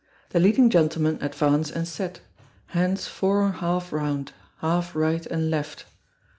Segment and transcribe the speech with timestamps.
[0.29, 2.21] The leading gentleman advance and set.
[2.69, 5.85] Hands four half round; half right and left.